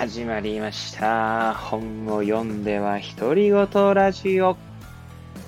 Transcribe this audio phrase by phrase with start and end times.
[0.00, 1.52] 始まりました。
[1.52, 4.56] 本を読んでは独り言ラジオ。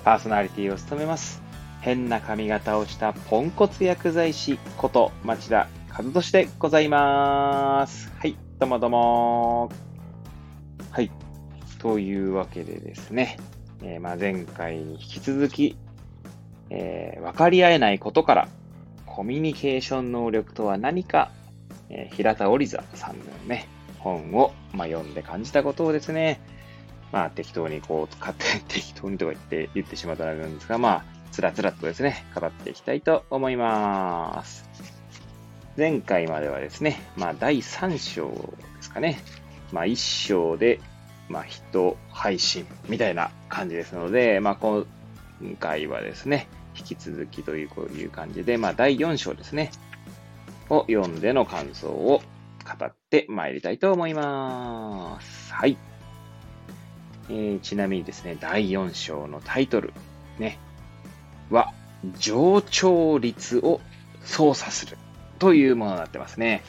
[0.03, 1.41] パーソナリティを務めます。
[1.81, 8.11] 変な髪型をしたポンコツ薬剤師こと町田和俊でございます。
[8.19, 9.71] はい、どうもどうも。
[10.91, 11.09] はい。
[11.79, 13.39] というわけでですね、
[13.81, 15.77] えーまあ、前回に引き続き、
[16.69, 18.47] えー分かり合えないことから
[19.07, 21.31] コミュニケーション能力とは何か、
[21.89, 23.67] えー平田織座さんのね、
[24.03, 26.41] 本を、まあ、読んで感じたことをですね、
[27.11, 34.69] まあ、適当にこう使って、 適当にとか言って、言ってしまったらあれなんですが、まあ、つらつらとですね、語っていきたいと思います。
[35.77, 39.19] 前回まではですね、まあ、第3章ですかね。
[39.71, 40.79] まあ、1章で、
[41.29, 44.85] まあ、人配信みたいな感じですので、まあ、今
[45.59, 49.71] 回はですね、引き続きというこういう感じで、まあ、第4章ですね、
[50.69, 52.21] を読んでの感想を
[52.77, 55.53] 語ってまいりたいと思います。
[55.53, 55.77] はい。
[57.29, 59.93] えーちなみにですね、第4章のタイトル、
[60.39, 60.59] ね、
[61.49, 61.73] は、
[62.19, 63.79] 上長率を
[64.21, 64.97] 操作する
[65.39, 66.63] というものになってますね。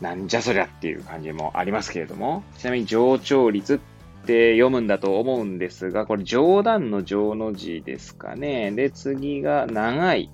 [0.00, 8.72] なんじゃそりゃっていう感じもありますけれども、ちなみに上長率って読むんだと思うんですが、これ冗談の上の字ですかね。
[8.72, 10.30] で、次が長い。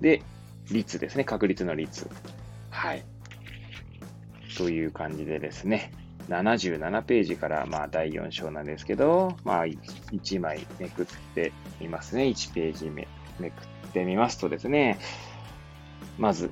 [0.00, 0.22] で、
[0.70, 1.24] 率ですね。
[1.24, 2.08] 確率の率。
[2.70, 3.04] はい。
[4.58, 5.92] という感じでですね。
[6.28, 12.24] 77ページから、まあ、第4章なんですけど、まあ、1枚めくってみますね。
[12.24, 13.06] 1ページ目、
[13.38, 14.98] めくってみますとですね、
[16.18, 16.50] まず、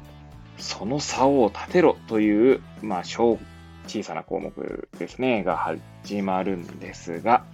[0.57, 3.39] その差を立てろという、まあ、小、
[3.89, 7.45] 小さな項目ですね、が始まるんですが、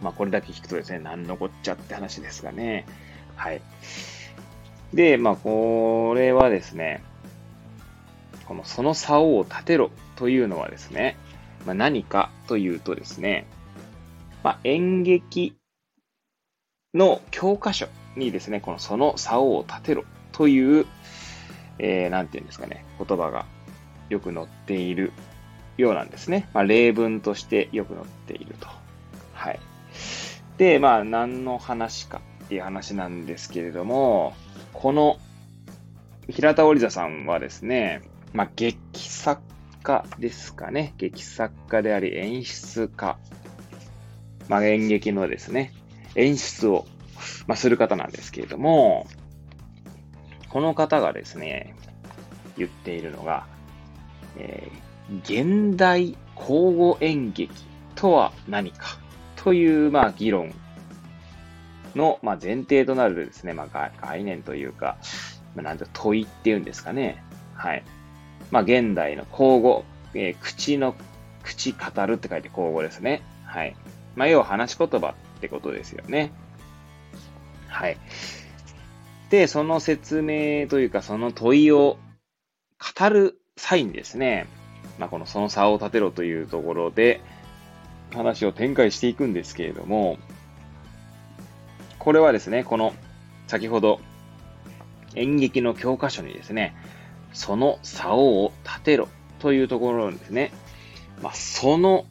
[0.00, 2.86] まあ、これだけ聞くとですね、なんのこっちゃって話ですがね。
[3.36, 3.60] はい。
[4.94, 7.04] で、まあ、これはですね、
[8.46, 11.16] このその差を立てろというのはですね、
[11.66, 13.46] まあ、何かというとですね、
[14.42, 15.56] まあ、演劇
[16.94, 20.86] の教科書にですね、このその差を立てろという、
[21.78, 23.46] えー、なんていうんですかね、言葉が
[24.08, 25.12] よく載っている
[25.76, 26.48] ようなんですね。
[26.54, 28.68] まあ、例文としてよく載っていると。
[29.32, 29.60] はい。
[30.56, 34.34] で、まあ、何の話かっていう話なんですけれども、
[34.72, 35.18] この
[36.28, 38.02] 平田織座さんはですね、
[38.34, 38.78] まあ、劇
[39.08, 39.42] 作
[39.82, 40.92] 家ですかね。
[40.98, 43.16] 劇作家であり演出家。
[44.48, 45.72] まあ、演劇のですね、
[46.14, 46.84] 演出を、
[47.46, 49.06] まあ、する方なんですけれども、
[50.50, 51.74] この方がですね、
[52.58, 53.46] 言っているのが、
[54.36, 54.84] えー
[55.22, 57.50] 現代交互演劇
[57.94, 58.98] とは何か
[59.36, 60.54] という、まあ、議論
[61.94, 64.96] の、まあ、前提となるですね、まあ、概念というか、
[65.54, 67.22] まあ、なんて問いっていうんですかね。
[67.54, 67.84] はい。
[68.54, 69.84] まあ、現代の口語、
[70.14, 70.94] えー口の、
[71.42, 73.20] 口語るって書いて口語ですね。
[73.44, 73.74] はい。
[74.14, 76.30] まあ、要は話し言葉ってことですよね。
[77.66, 77.96] はい。
[79.28, 81.98] で、その説明というか、その問いを
[82.96, 84.46] 語る際にですね、
[85.00, 87.22] まあ、このその差を立てろというところで、
[88.12, 90.16] 話を展開していくんですけれども、
[91.98, 92.94] これはですね、この、
[93.48, 93.98] 先ほど、
[95.16, 96.76] 演劇の教科書にですね、
[97.34, 99.08] その差を立てろ
[99.40, 100.52] というところですね、
[101.22, 102.06] まあ、その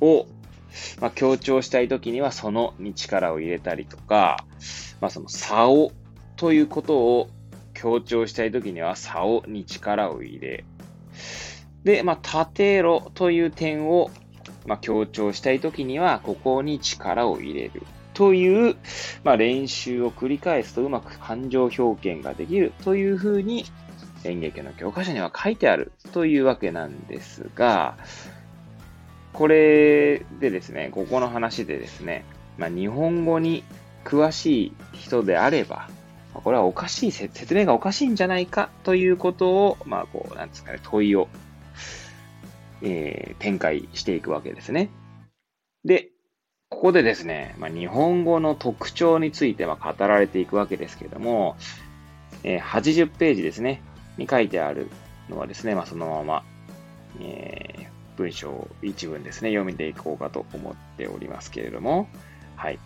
[0.00, 0.26] を、
[1.00, 4.44] まあ、強調したいときにはそのに力を入れたりとか、
[5.00, 5.92] まあ、その差を
[6.36, 7.28] ということを
[7.74, 10.64] 強調したいときには差をに力を入れ、
[11.84, 14.10] で、まあ、立てろという点を、
[14.66, 17.82] まあ、強調したいときには、ここに力を入れる。
[18.14, 18.76] という、
[19.24, 23.66] まあ、練習を繰り返すとうまく感情表現ができるというふうに
[24.24, 27.96] 演劇の教科書には書いてあるというわけなんですが、
[29.32, 32.24] これでですね、ここの話でですね、
[32.56, 33.64] まあ、日本語に
[34.04, 35.88] 詳しい人であれば、
[36.32, 41.28] これはおかしい、説明がおかしいんじゃないかということを、まあ、こう、なんですかね、問いを、
[42.82, 44.88] えー展開していくわけですね。
[45.84, 46.10] で、
[46.74, 51.56] ここでですね、まあ、日本語の特徴については語られていくわけですけれども、
[52.42, 53.80] えー80ページですね、
[54.18, 54.90] に書いてある
[55.30, 56.44] のはですね、まあ、そのまま、
[57.20, 62.08] えー文章一文ですね、読みていこうかと思っておりますけれども、
[62.54, 62.78] はい。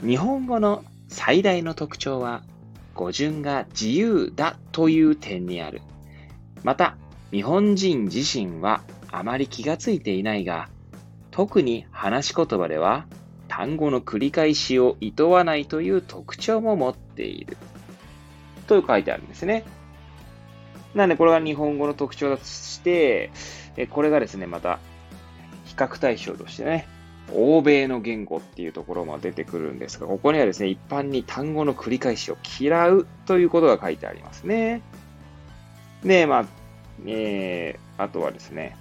[0.00, 2.42] 日本語の最大の特徴は、
[2.94, 5.82] 語順が自由だという点にある。
[6.62, 6.96] また、
[7.30, 8.80] 日本人自身は
[9.10, 10.68] あまり気がついていないが、
[11.34, 13.06] 特に話し言葉では
[13.48, 17.56] 単語の繰り返しを厭わないという特徴も持っている。
[18.68, 19.64] と書いてあるんですね。
[20.94, 23.32] なんでこれが日本語の特徴だとして、
[23.90, 24.78] これがですね、また
[25.64, 26.86] 比較対象としてね、
[27.34, 34.82] 欧米の言語っていうところも出てくるんですが、ここにはですね、一般に単語の繰り返しを嫌うということが書いてありますね。
[36.04, 36.44] で、まあ、
[37.04, 38.76] えー、あとはですね、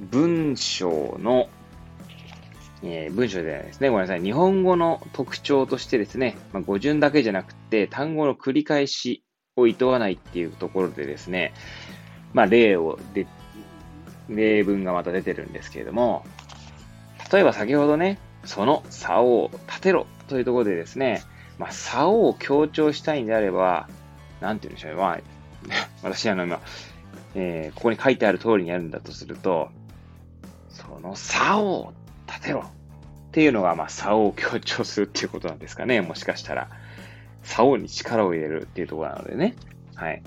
[0.00, 1.48] 文章の、
[2.88, 4.22] えー、文章ではですね、ごめんなさい。
[4.22, 9.24] 日本語の特徴としてですね、まあ、語順だけじゃなくて、単語の繰り返し
[9.56, 11.52] を厭わないっていうところでですね、
[12.32, 13.26] まあ、例をで、
[14.28, 16.24] 例文がまた出てるんですけれども、
[17.32, 21.22] 例えば先ほどね、その竿を立てろというところでですね、
[21.58, 23.88] まあ、竿を強調したいんであれば、
[24.40, 24.96] なんて言うんでしょうね。
[24.96, 25.20] まあ、
[26.04, 26.60] 私、あの、今、
[27.34, 29.70] えー、ここに書いてある通りにやるんだとすると、
[30.68, 31.92] その竿を
[32.26, 32.64] 立てろ
[33.36, 36.00] っていうのが、まあ、竿を強調するっていうことなんですかね。
[36.00, 36.70] もしかしたら。
[37.42, 39.56] 竿に力を入れるっていうところなのでね。
[39.94, 40.22] はい。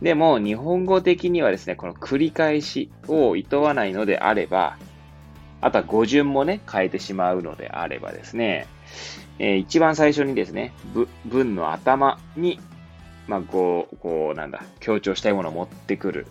[0.00, 4.78] でも、日本語的にはですね、この繰り返しを厭わないのであれば、
[5.60, 8.68] あとは語順もね、変えてしまうのであればですね、
[9.40, 10.72] えー、一番最初にですね、
[11.24, 12.60] 文の頭に、
[13.26, 16.28] まあ、こう、こう、なんだ、強調したいものを持ってくる。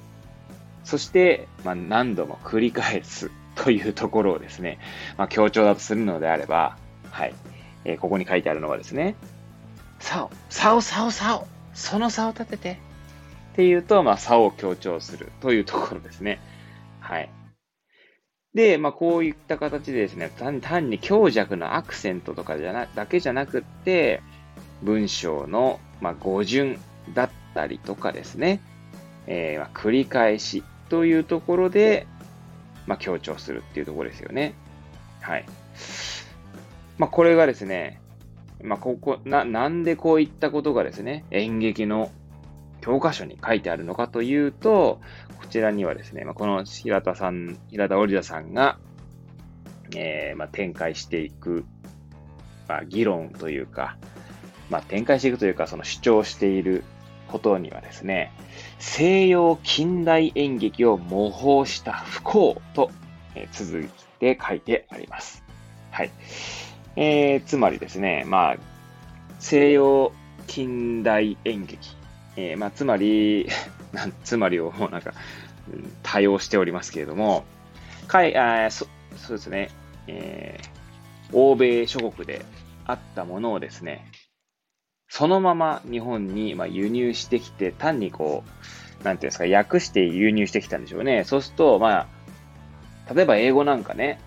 [0.86, 3.32] そして、まあ、何度も繰り返す
[3.64, 4.80] というところをですね、
[5.18, 6.78] まあ、強調だとするのであれば、
[7.10, 7.34] はい。
[7.86, 9.16] えー、ここに書いてあるのはですね、
[10.00, 12.72] さお、さお、さお、さお、その差を立てて。
[13.54, 16.40] っていうと、まあ、差を強調するというところですね。
[17.00, 17.30] はい。
[18.54, 20.32] で、まあ、こういった形でですね、
[20.62, 24.22] 単に強弱のアクセントとかじゃな、だけじゃなくって、
[24.82, 26.80] 文章の、まあ、語順
[27.14, 28.62] だったりとかですね、
[29.28, 32.08] えー、ま、繰り返しというところで、
[32.88, 34.54] まあ、強調するっていうところですよね。
[35.22, 35.46] はい。
[36.98, 38.00] まあ、これがですね、
[38.64, 42.12] まあ、ここ、な、なんでこういったことがですね、演劇の
[42.82, 45.02] 教科書に書いてあるのかというと、
[45.40, 48.78] こちらにはですね、まあ、この平田さん、平田織田さんが、
[49.96, 51.66] えー、まあ、展開していく、
[52.68, 53.98] まあ、議論というか、
[54.70, 56.84] まあ、展開していくというか、その主張している
[57.28, 58.32] ことにはですね、
[58.80, 62.92] 西洋近代演劇を模倣した不幸と、
[63.36, 63.90] え、続い
[64.20, 65.44] て書いてあります。
[65.92, 66.12] はい。
[66.96, 68.58] えー、つまりですね、まあ、
[69.40, 70.14] 西洋
[70.48, 71.96] 近代演劇、
[72.38, 73.48] えー、まあ、つまり、
[74.24, 75.14] つまりをなんか、
[76.04, 77.46] 多用しておりますけれども、
[78.08, 78.88] かいあそ
[79.18, 79.70] そうですね、
[80.08, 82.46] えー、欧米諸国で
[82.86, 84.06] あったものをですね、
[85.08, 88.44] そのまま日本に輸入してきて、単にこ
[89.02, 91.24] う、なんていうんですか、訳して輸入してきたんでしょうね。
[91.24, 92.08] そうすると、ま
[93.08, 94.20] あ、例えば英語なんかね、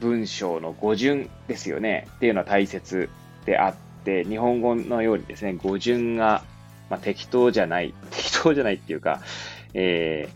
[0.00, 3.08] 文章の語順ですよねっていうのは大切
[3.44, 3.74] であっ
[4.04, 6.42] て、日本語のようにですね、語順が、
[6.90, 9.20] まあ、適当じゃない、適当じゃないっていうか、
[9.74, 10.28] え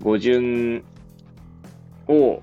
[0.00, 0.84] ー、語順
[2.08, 2.42] を、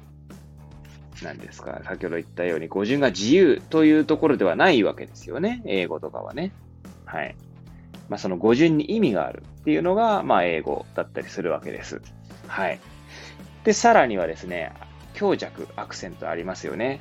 [1.24, 5.62] 何ですか、先ほど言ったように、語順が自由というところではないわけですよね。
[5.66, 6.52] 英語とかはね。
[7.06, 7.36] はい。
[8.10, 12.02] まあ、その語順に意味があるっていうのが、まあ、英語だったりするわけです。
[12.48, 12.80] はい。
[13.64, 14.74] で、さらにはですね、
[15.14, 17.00] 強弱、アクセントありますよね。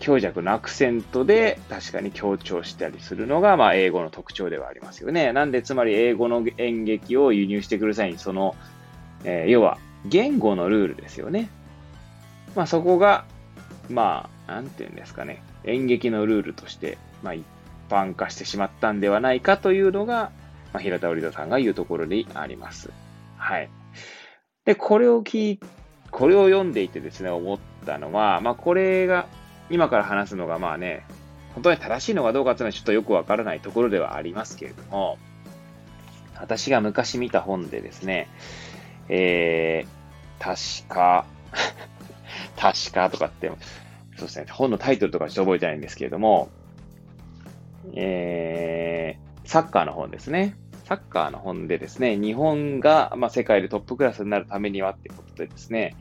[0.00, 5.32] 強弱のアクセントで確かに強調したりするのが、まあ、英語の特徴ではありますよね。
[5.32, 8.54] なんで、つまり英語の演劇を輸入してくる際に、その、
[9.24, 11.48] えー、要は、言語のルールですよね。
[12.54, 13.24] まあ、そこが、
[13.90, 15.42] まあ、なんていうんですかね。
[15.64, 17.44] 演劇のルールとして、まあ、一
[17.88, 20.32] 般化してしまったんではないかというのが、
[20.72, 22.90] まあ、平田織田さんが言うところにあります。
[23.36, 23.70] はい。
[24.64, 25.60] で、これを聞い
[26.14, 29.26] これを読んでいてですね、思ったのは、まあこれが、
[29.68, 31.04] 今から話すのがまあね、
[31.54, 35.18] 本当に正しいのかどうかっていうのはちょっとよくわからないところではありますけれども、
[36.36, 38.28] 私が昔見た本でですね、
[39.08, 41.26] えー、確か
[42.64, 46.48] 確かとかって、そうですね、本のタイトルとかちょっと覚えてないんですけれども、
[47.94, 50.56] えー、サッカーの本ですね。
[50.86, 55.94] サッカーの本でですね、日本が、まあ、世界でトップクラスになるためにはってことでですね、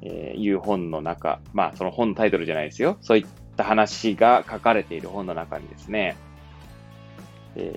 [0.00, 2.96] えー、いう本の中、まあ、その本のタイトルじゃないですよ。
[3.02, 3.26] そういっ
[3.58, 6.16] た話が書かれている本の中にですね、
[7.56, 7.74] え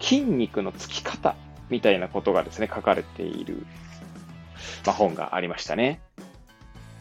[0.00, 1.36] ー、筋肉のつき方
[1.70, 3.64] みたいなことがですね、書かれている、
[4.84, 6.00] まあ、本がありましたね。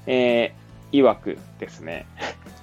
[0.08, 2.06] えー、曰くですね、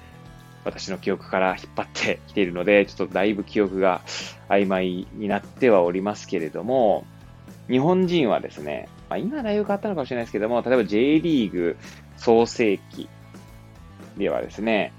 [0.65, 4.01] 私の記憶から引っ張ってきているので、ちょっとだいぶ記憶が
[4.49, 7.05] 曖昧になってはおりますけれども、
[7.69, 11.77] 日本人はですね、まあ、今だいぶ変わったのかもしれないですけども、例えば J リーグ
[12.17, 13.07] 創世期
[14.17, 14.91] ではですね、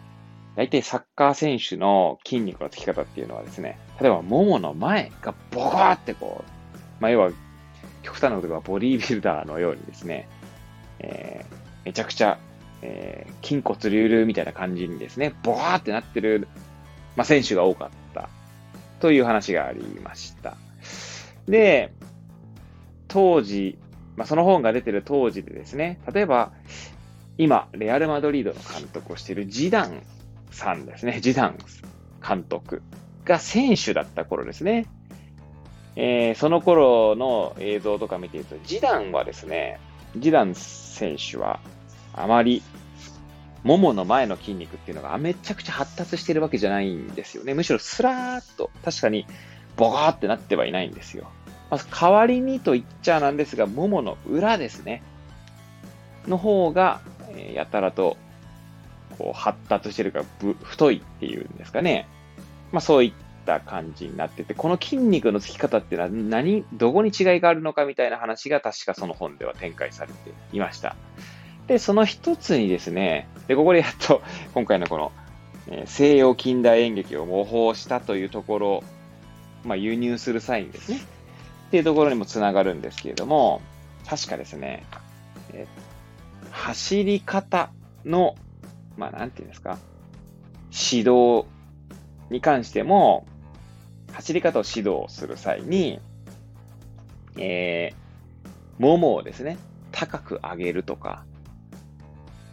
[0.57, 7.31] 大体サッカー選手の筋肉のつき方っていうのはですね、例えばももの前がボコーってこう、まあ、要は
[8.03, 10.29] 極端なことがボディービルダーのようにですね、
[11.00, 12.40] えー、めちゃくちゃ、
[12.83, 16.49] えー、筋骨隆々みたいな感じにですね、ボワーってなってる、
[17.14, 18.28] まあ、選手が多かった
[18.99, 20.57] という話がありました。
[21.47, 21.93] で、
[23.07, 23.78] 当時、
[24.16, 26.50] まあ、その本が出てる当時でですね、例えば、
[27.38, 30.02] 今、レアル・マドリードの監督をしているジダン
[30.50, 31.59] さんですね、ジダン
[32.26, 32.83] 監督
[33.25, 34.87] が選手だった頃ですね。
[35.95, 39.78] えー、その頃の映像とか見ていると、ジダンはですね、
[40.16, 41.61] ジダン選手は
[42.16, 42.62] あまり、
[43.62, 47.52] ももの前の筋肉っていうのがめちゃくちゃ発達してるわけじゃないんですよね。
[47.52, 49.26] むしろスラーっと、確かに
[49.76, 51.30] ボガーってなってはいないんですよ。
[51.70, 55.02] まあ、代わりにと言っちゃなんですが、ももの裏ですね。
[56.26, 57.00] の方が、
[57.35, 58.16] え、やたらと、
[59.18, 62.08] こう、発達してるから、ぶ、太いっていうんですかね。
[62.73, 63.12] まあ、そういっ
[63.44, 70.94] た感じになってて、この筋肉のつき方っていうのは何、どこに違いがあるのかみたいな話が確かその本では展開されていました。
[71.66, 74.23] で、その一つにですね、で、ここでやっと
[74.54, 75.12] 今回のこの、
[75.68, 78.85] え、西洋近代演劇を模倣したというところ、
[79.64, 83.61] まあ、輸入する際にですね、っていうところにもつながるんですけれども、
[84.06, 84.85] 確かですね、
[85.52, 85.66] え、
[86.52, 87.70] 走り方
[88.04, 88.37] の、
[88.96, 89.78] まあ、なんていうんですか、
[90.70, 91.46] 指導
[92.30, 93.26] に関しても、
[94.12, 96.00] 走り方を指導する際に、
[97.37, 99.58] えー、ももをですね、
[99.90, 101.25] 高く上げるとか、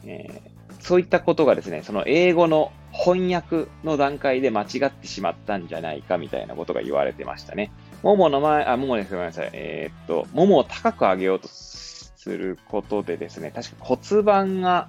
[0.05, 7.72] えー、そういったことがですね、その英語の翻訳の段階で間違ってしまったんじゃないかみたいなことが言われてましたね。
[8.03, 9.12] ももの前、あ、ももです。
[9.12, 9.50] ごめんなさい。
[9.53, 14.88] えー、っと、ももを高く上げようとすることでですね、確か骨盤が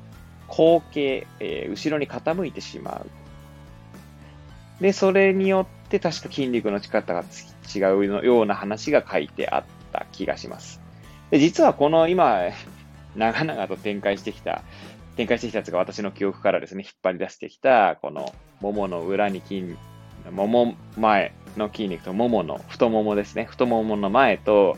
[0.48, 3.04] 後傾、えー、後ろに傾いてしま
[4.80, 4.82] う。
[4.82, 7.24] で、それによって確か筋肉の力が
[7.74, 10.80] 違うような話が書いてあった気がします。
[11.30, 12.40] で、実はこの今、
[13.16, 14.62] 長々と展開してきた、
[15.16, 19.76] 展開してきたやつが私の記憶からですね、引っ張り出してきた、この、ももの裏に筋、
[20.30, 24.76] もも前の筋肉とももの太ももですね、太ももの前と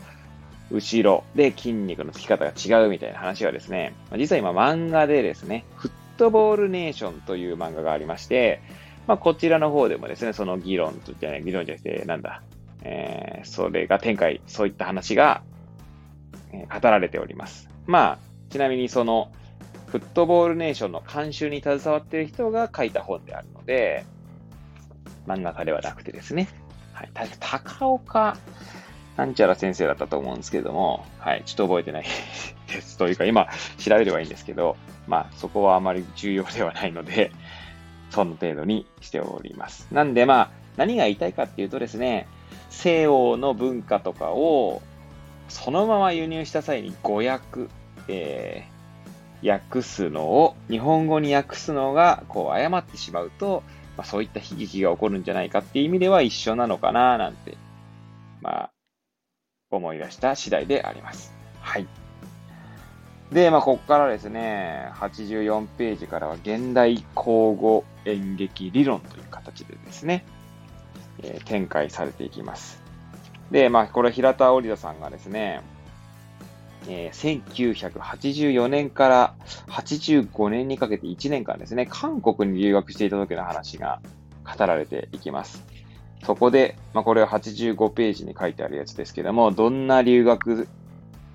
[0.71, 8.61] 後ろで筋肉のつき方が違うみたいな話はですね、実は今漫画でですね、フットボールネーションという漫画がありまして、
[9.07, 12.43] まあ、こちらの方でもですね、その議論とじゃない、議論じゃなくて、なんだ、
[12.83, 15.43] えー、それが展開、そういった話が、
[16.51, 17.69] え、語られております。
[17.85, 18.17] まあ、
[18.49, 19.31] ちなみにその、
[19.87, 24.05] フットボールネーションの監修に携わっている人が書いた本であるので、
[25.25, 26.49] 漫画家ではなくてですね、
[26.93, 28.37] はい、確か高岡
[29.17, 32.05] なんちゃら先生だったと思うんですけども、はい、ちょっと覚えてない
[32.67, 32.97] です。
[32.97, 34.77] というか、今調べればいいんですけど、
[35.07, 37.31] まあ、そこはあまり重要ではないので、
[38.11, 39.87] その程度にしております。
[39.91, 42.27] なんでまあ、何が言いたいかっていうとですね、
[42.69, 44.81] 西欧の文化とかを
[45.49, 47.67] そのまま輸入した際に語訳、
[48.07, 48.76] えー、
[49.43, 53.63] 訳すのを、日本語に訳すのが、こう、誤ってしまうと、
[53.97, 57.57] まあ、そういった悲劇が起こるんじゃないかっていう意味では一緒なのかな、なんて、
[58.41, 58.71] まあ、
[59.69, 61.33] 思い出した次第であります。
[61.61, 61.87] はい。
[63.31, 70.25] で、まあ、ここからですね、84ページからは現代交互演劇理論という形でですね、
[71.19, 72.81] えー、展開されていきます。
[73.51, 75.61] で、まあ、これ平田織田さんがですね、
[76.87, 79.35] え、1984年から
[79.67, 84.01] 85年にかけて1年間ですね、韓国に留学していた時の話が
[84.45, 85.63] 語られていきます。
[86.25, 90.67] そこで、まあ、これは85ページに書いてあるやつですけども、どんな留学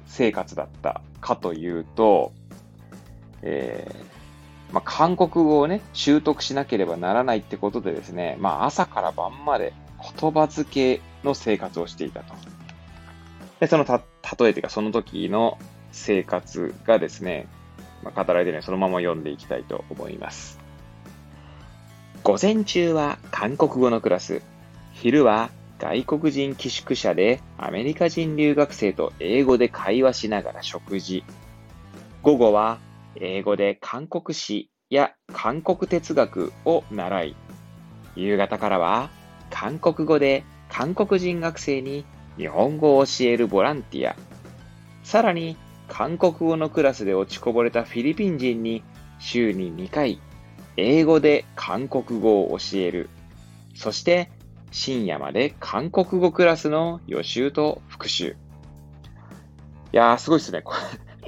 [0.06, 2.32] 生活だったかというと、
[3.42, 9.72] えー、まあ、韓国語をね、習得しなければならないってことでですね、まあ、朝から晩まで
[10.18, 12.34] 言葉付けの生活をしていたと。
[13.62, 14.02] で、そのた、例
[14.48, 15.56] えというか、その時の
[15.92, 17.46] 生活がですね、
[18.02, 20.58] まあ、語られているので、そのまま読んでいきたいと思います。
[22.24, 24.42] 午前中は韓国語のクラス、
[24.94, 31.22] 昼は外国人寄宿舎でアメリカ人留学生と英語で会話しながら食事。
[32.22, 32.80] 午後は
[33.14, 37.36] 英語で韓国史や韓国哲学を習い、
[38.16, 39.08] 夕方からは
[39.50, 42.04] 韓国語で韓国人学生に
[42.36, 44.16] 日本語を教えるボランティア。
[45.02, 45.56] さらに
[45.88, 48.82] 韓国語のクラスで落ちこぼれたフィリピン人に
[49.18, 50.20] 週に2回
[50.76, 53.10] 英語で韓国語を教える。
[53.74, 54.30] そして
[54.70, 58.36] 深夜まで韓国語クラスの予習と復習。
[59.92, 60.64] いやー、すごいっすね。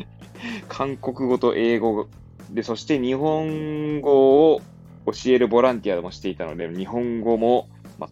[0.68, 2.08] 韓国語と英語
[2.50, 4.62] で、そして日本語を
[5.06, 7.68] 教えるボランティアもしていたので、日本語も、
[7.98, 8.10] まあ、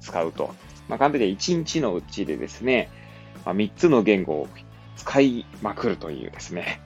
[0.00, 0.52] 使うと。
[0.88, 2.90] まあ、簡単に1日のうちでですね、
[3.44, 4.48] まあ、3つの言語を
[4.96, 6.80] 使いまくるというですね、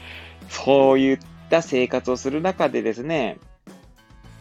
[0.48, 1.18] そういっ
[1.50, 3.38] た生活をする中でですね、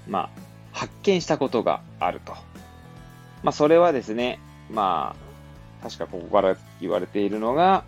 [0.07, 0.29] まあ、
[0.71, 2.33] 発見したことがあると。
[3.43, 4.39] まあ、それはですね、
[4.71, 5.15] ま
[5.81, 7.83] あ、確かここから言われているのが、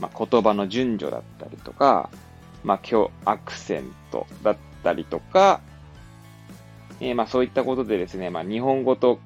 [0.00, 2.10] まあ、言葉の順序だったりとか、
[2.64, 5.60] まあ、今日アクセントだったりとか、
[7.02, 9.18] えー、まあそういったことでですね、まあ日本語と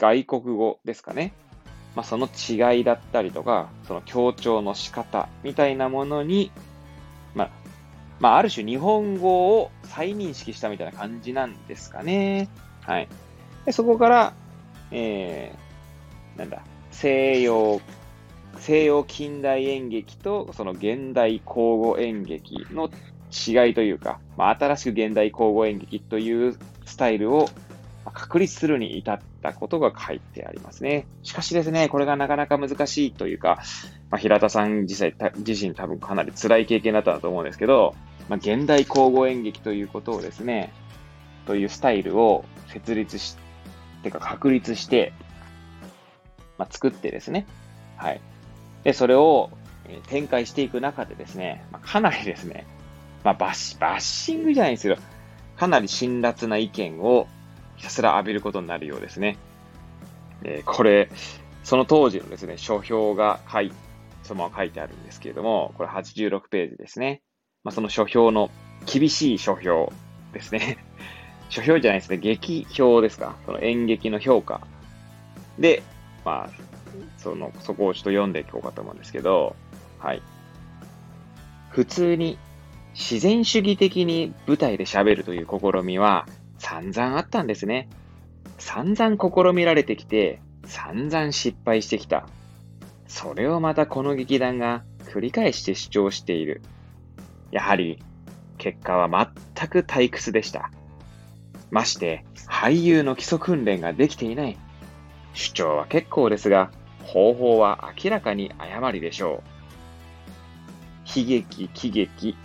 [0.00, 1.32] 外国語ですかね。
[1.94, 6.50] まあその違いだったりとか、その強調の仕方みたいなものに、
[7.34, 7.50] まあ、
[8.18, 12.48] まあある種日本語を再認識したみたいな感じなんですかね。
[12.80, 13.08] はい。
[13.66, 14.32] でそこから、
[14.90, 17.82] えー、なんだ、西洋、
[18.58, 22.88] 西洋近代演劇とその現代交互演劇の
[23.30, 27.50] 違いというか、まあ、新しく現代交互演劇というスタイルを
[28.06, 31.06] 確立するに至ったことが書いてありますね。
[31.22, 33.60] しかしですね、これがなかなか難しいというか、
[34.10, 37.94] まあ、平田さん自体自身多分かなり辛い経験だったんだと思うんですけど、
[38.28, 40.72] まあ、現代交互演劇ということをですね、
[41.46, 43.36] というスタイルを設立し、
[44.02, 45.12] てか確立して、
[46.56, 47.46] まあ、作ってですね、
[47.96, 48.20] はい。
[48.84, 49.50] で、それを
[50.08, 52.66] 展開していく中でですね、まあ、かなりですね、
[53.24, 55.00] まあ、バッシバッシングじゃないんですけど、
[55.56, 57.26] かなり辛辣な意見を
[57.80, 59.38] ひたすら浴びることになるようですね。
[60.44, 61.08] えー、これ、
[61.64, 63.72] その当時のですね、書評が書い、
[64.22, 67.22] そのまま書いてあるんですけれども、これ86ページですね。
[67.64, 68.50] まあ、その書評の
[68.84, 69.90] 厳しい書評
[70.34, 70.76] ですね。
[71.48, 73.34] 書評じゃないですね、劇評ですか。
[73.46, 74.60] その演劇の評価。
[75.58, 75.82] で、
[76.22, 76.50] まあ、
[77.16, 79.56] その、そこをちょっと読んでいこうかと思うんですけど、
[79.98, 80.20] はい。
[81.70, 82.36] 普通に
[82.92, 86.26] 自然主義的に舞台で喋るという試みは
[86.60, 87.88] 散々あったんですね。
[88.58, 92.28] 散々試みられてきて、散々失敗してきた。
[93.08, 96.60] それをまたこの劇団が繰り返して主張している。
[97.50, 97.98] やはり、
[98.58, 99.08] 結果は
[99.56, 100.70] 全く退屈でした。
[101.70, 104.58] まして、俳優の基礎訓練ができていない。
[105.32, 106.70] 主張は結構ですが、
[107.04, 109.42] 方法は明らかに誤りでしょ
[111.16, 111.20] う。
[111.20, 112.36] 悲劇、喜劇、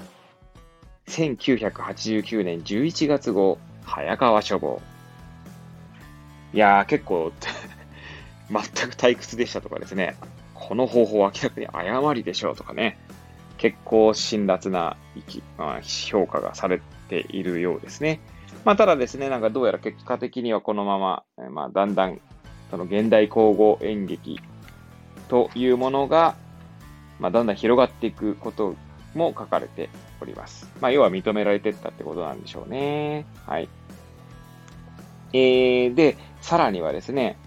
[1.07, 4.81] 1989年11月号、早川書房。
[6.53, 7.31] いやー、結構
[8.49, 10.15] 全く退屈でしたとかですね、
[10.53, 12.97] この方法は明らかに誤りでしょうとかね、
[13.57, 14.97] 結構辛辣な
[15.57, 18.19] まあ、評価がされているようですね。
[18.63, 22.19] まあ、ただですね、なんかどうやら結果的にはこのまま、まあ、だんだん、
[22.71, 24.39] その現代交互演劇
[25.27, 26.35] というものが、
[27.19, 28.75] まあ、だんだん広がっていくこと
[29.15, 29.89] も書かれて
[30.21, 30.71] おります。
[30.81, 33.25] まあ、要は認められてったってことなんでしょうね。
[33.45, 33.69] はい。
[35.33, 37.37] えー、で、さらにはですね、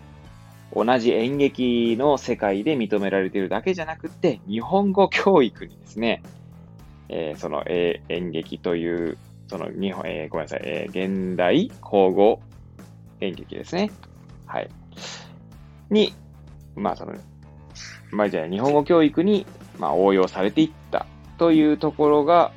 [0.74, 6.22] 同じ演劇の世界で認められているだけじゃなくて、日本語教育にですね、
[7.08, 12.36] えー、その、えー、演劇という、その日本、えー、ごめんなさい、えー、現代交互
[13.20, 13.90] 演劇ですね。
[14.46, 14.68] はい。
[15.90, 16.12] に、
[16.76, 17.14] まあその、
[18.10, 19.46] まあじゃあ日本語教育に、
[19.78, 21.06] まあ応用されていった
[21.38, 22.52] というところが、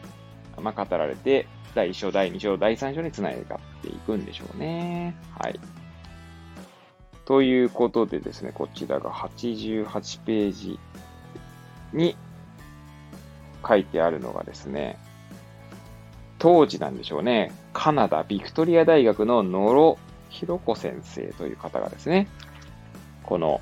[0.60, 5.15] まあ、語られて、第1章、第2章、第3章につながっていくんでしょうね。
[5.39, 5.60] はい。
[7.26, 10.80] ということでですね、こちらが88ページ
[11.94, 12.17] に
[13.65, 14.98] 書いてあるのがですね、
[16.39, 19.98] 当時なんでしょうね、カナダ・ビクトリア大学の野呂
[20.30, 22.28] 博子先生という方がですね、
[23.24, 23.62] この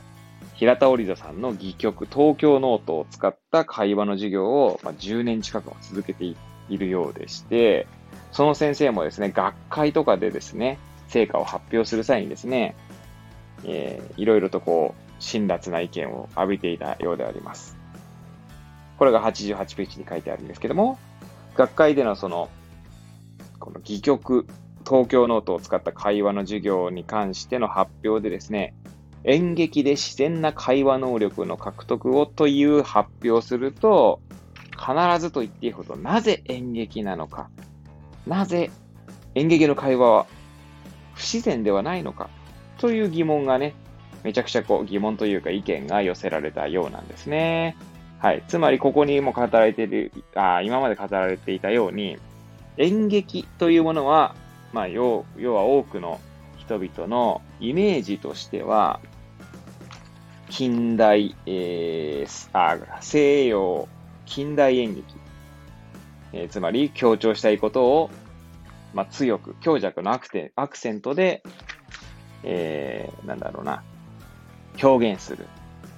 [0.55, 6.35] 平田オリザさんの戯曲、東京ノートを使った会話の授業を、まあ、10年近くも続けてい
[6.69, 7.87] るようでして、
[8.31, 12.75] その先生もですね、学会とかでですね、成果を発表する際にですね、
[13.63, 17.77] えー、いろいろとこう、辛辣な意見を浴びていたようであります。
[18.97, 20.99] これが88ページに書いてあるんですけども、
[21.55, 22.49] 学会でのその、
[23.59, 24.45] この戯曲、
[24.85, 28.73] 東京ノートを使った会話の授業に関しての発表でですね、
[29.23, 34.21] 演劇で自然な会話能力の獲得をという発表すると、
[34.71, 37.49] 必ずと言っていいほど、なぜ演劇なのか、
[38.25, 38.71] なぜ
[39.35, 40.25] 演劇の会話は
[41.15, 42.29] 不自然ではないのか、
[42.77, 43.73] という疑問がね、
[44.23, 47.77] めちゃくちゃこう疑問というか意見が寄せられたようなんですね。
[48.19, 48.43] はい。
[48.47, 52.17] つまりここにも語られている、あ今まで語られていたように、
[52.77, 54.35] 演劇というものは、
[54.71, 56.19] まあ、要要は多くの
[56.69, 58.99] 人々のイメージとしては、
[60.49, 63.87] 近代、えー、あ西洋
[64.27, 65.15] 近代演劇、
[66.31, 68.11] えー、つまり強調したいことを、
[68.93, 71.41] まあ、強く、強弱のアクテアクセントで、
[72.43, 73.83] えー、なんだろうな、
[74.81, 75.47] 表現する、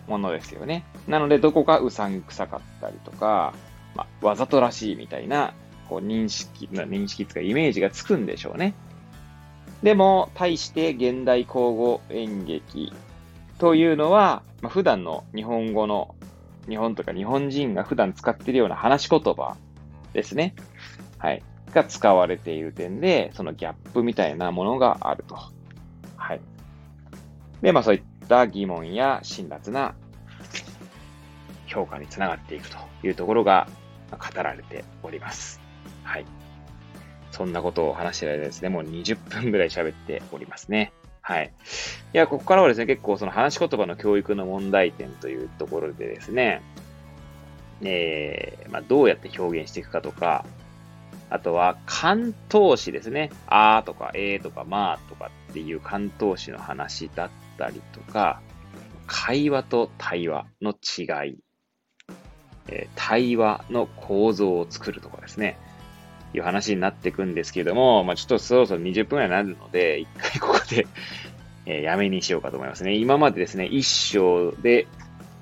[0.07, 0.85] ものですよね。
[1.07, 3.53] なので、どこかうさんくさかったりとか、
[3.93, 5.53] まあ、わざとらしいみたいな、
[5.89, 8.73] こう、認識、認識つかイメージがつくんでしょうね。
[9.83, 12.93] でも、対して現代交互演劇
[13.57, 16.15] というのは、まあ、普段の日本語の、
[16.67, 19.57] 日本とか日本人が普段使っているような話し言葉
[20.13, 20.55] ですね。
[21.17, 21.43] はい。
[21.73, 25.35] が使われている点で、そのギャップみたいなものがあると。
[26.15, 26.41] はい。
[27.61, 29.95] で、まあそういった疑問や辛辣な
[31.65, 33.67] 評価につながっていくというところが
[34.11, 35.59] 語られております。
[36.03, 36.25] はい。
[37.41, 40.93] そんなことを話してる間ですね、もう20分ぐらい喋っておりますね。
[41.21, 41.51] はい。
[42.13, 46.61] いや、ここからはですね、結構その話し言葉の教育の問題点というところでですね、
[47.81, 50.45] えー、まあ、どうやって表現していくかとか、
[51.31, 53.31] あとは、関東詞ですね。
[53.47, 58.39] あーとか、えーとか、まーとかっていう関東詞の話だったりとか、
[59.07, 61.39] 会話と対話の違い、
[62.67, 65.57] えー、対話の構造を作るとかですね。
[66.33, 70.87] いう話になっていくんですけども、まあ、ちょっとそろそろ20分くらいになるので、一回ここで
[71.65, 72.95] え、やめにしようかと思いますね。
[72.95, 74.87] 今までですね、一章で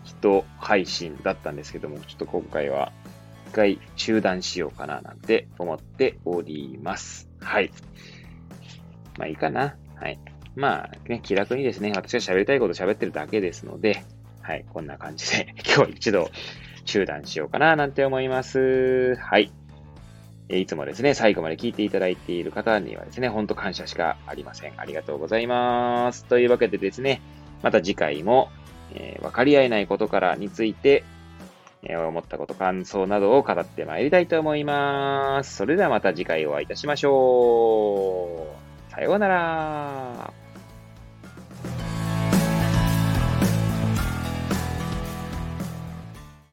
[0.04, 2.91] 人配信だったんですけども、ちょっと今回は
[3.47, 7.30] 一回中断しようかななんて思っております。
[7.39, 7.71] はい。
[9.17, 9.75] まあいいかな。
[9.95, 10.19] はい。
[10.56, 14.04] まあね、気楽にですね、私が喋りたいこと喋ってるだけですので、
[14.41, 16.30] はい、こんな感じで 今日一度
[16.86, 19.15] 中断しようかななんて思います。
[19.15, 19.52] はい。
[20.49, 24.73] いつもですね、最後まで聞いていただいている方にはですね、ほんと感謝しかありません。
[24.77, 26.25] ありがとうございます。
[26.25, 27.21] というわけでですね、
[27.62, 28.49] また次回も、
[28.95, 31.03] えー、分かり合えないことからについて、
[31.83, 35.55] えー、思ったこと、感想などを語ってまいりたいと思います。
[35.55, 38.47] それではまた次回お会いいたしましょ
[38.89, 38.91] う。
[38.91, 40.48] さようなら。